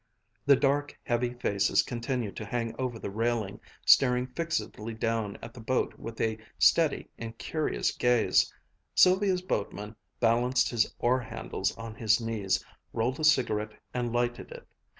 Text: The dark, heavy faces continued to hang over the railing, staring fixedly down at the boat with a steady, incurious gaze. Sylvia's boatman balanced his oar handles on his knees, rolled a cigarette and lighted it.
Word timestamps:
The 0.47 0.55
dark, 0.55 0.99
heavy 1.03 1.35
faces 1.35 1.83
continued 1.83 2.35
to 2.37 2.45
hang 2.47 2.73
over 2.79 2.97
the 2.97 3.11
railing, 3.11 3.59
staring 3.85 4.25
fixedly 4.25 4.95
down 4.95 5.37
at 5.43 5.53
the 5.53 5.59
boat 5.59 5.93
with 5.99 6.19
a 6.19 6.39
steady, 6.57 7.07
incurious 7.19 7.91
gaze. 7.91 8.51
Sylvia's 8.95 9.43
boatman 9.43 9.95
balanced 10.19 10.71
his 10.71 10.91
oar 10.97 11.19
handles 11.19 11.77
on 11.77 11.93
his 11.93 12.19
knees, 12.19 12.65
rolled 12.93 13.19
a 13.19 13.23
cigarette 13.23 13.73
and 13.93 14.11
lighted 14.11 14.51
it. 14.51 14.67